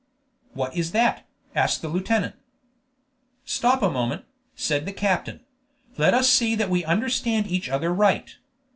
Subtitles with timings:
[0.55, 2.33] "What is that?" asked the lieutenant.
[3.45, 5.41] "Stop a moment," said the captain.
[5.95, 8.35] "Let us see that we understand each other right.